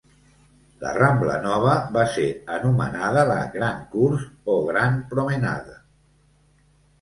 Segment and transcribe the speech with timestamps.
[0.83, 5.79] La rambla nova va ser anomenada la "Grand Cours", o "Grand Promenade".